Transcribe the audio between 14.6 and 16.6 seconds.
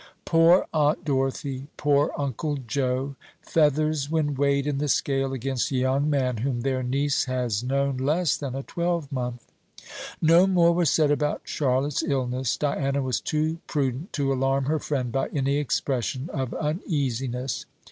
her friend by any expression of